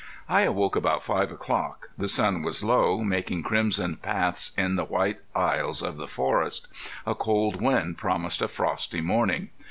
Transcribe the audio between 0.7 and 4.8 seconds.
about five o'clock. The sun was low, making crimson paths in